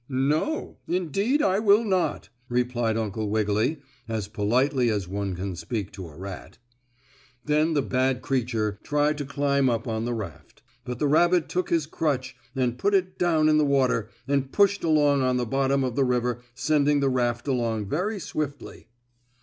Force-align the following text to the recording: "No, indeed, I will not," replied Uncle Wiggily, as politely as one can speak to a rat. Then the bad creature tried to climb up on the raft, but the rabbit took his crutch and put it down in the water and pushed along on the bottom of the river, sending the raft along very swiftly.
"No, 0.09 0.77
indeed, 0.87 1.43
I 1.43 1.59
will 1.59 1.83
not," 1.83 2.29
replied 2.49 2.97
Uncle 2.97 3.29
Wiggily, 3.29 3.81
as 4.07 4.27
politely 4.27 4.89
as 4.89 5.07
one 5.07 5.35
can 5.35 5.55
speak 5.55 5.91
to 5.91 6.07
a 6.07 6.17
rat. 6.17 6.57
Then 7.45 7.75
the 7.75 7.83
bad 7.83 8.23
creature 8.23 8.79
tried 8.81 9.15
to 9.19 9.25
climb 9.25 9.69
up 9.69 9.87
on 9.87 10.05
the 10.05 10.15
raft, 10.15 10.63
but 10.85 10.97
the 10.97 11.05
rabbit 11.07 11.47
took 11.49 11.69
his 11.69 11.85
crutch 11.85 12.35
and 12.55 12.79
put 12.79 12.95
it 12.95 13.19
down 13.19 13.47
in 13.47 13.59
the 13.59 13.63
water 13.63 14.09
and 14.27 14.51
pushed 14.51 14.83
along 14.83 15.21
on 15.21 15.37
the 15.37 15.45
bottom 15.45 15.83
of 15.83 15.95
the 15.95 16.03
river, 16.03 16.41
sending 16.55 16.99
the 16.99 17.07
raft 17.07 17.47
along 17.47 17.85
very 17.85 18.19
swiftly. 18.19 18.87